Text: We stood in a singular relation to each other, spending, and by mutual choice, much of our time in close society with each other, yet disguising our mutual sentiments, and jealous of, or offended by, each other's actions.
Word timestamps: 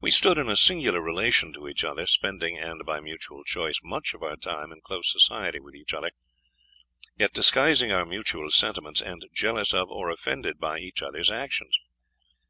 We 0.00 0.10
stood 0.10 0.38
in 0.38 0.48
a 0.48 0.56
singular 0.56 1.02
relation 1.02 1.52
to 1.52 1.68
each 1.68 1.84
other, 1.84 2.06
spending, 2.06 2.56
and 2.58 2.82
by 2.86 3.00
mutual 3.00 3.44
choice, 3.44 3.78
much 3.82 4.14
of 4.14 4.22
our 4.22 4.36
time 4.36 4.72
in 4.72 4.80
close 4.80 5.12
society 5.12 5.60
with 5.60 5.74
each 5.74 5.92
other, 5.92 6.12
yet 7.18 7.34
disguising 7.34 7.92
our 7.92 8.06
mutual 8.06 8.48
sentiments, 8.50 9.02
and 9.02 9.26
jealous 9.34 9.74
of, 9.74 9.90
or 9.90 10.08
offended 10.08 10.60
by, 10.60 10.78
each 10.78 11.02
other's 11.02 11.30
actions. 11.30 11.78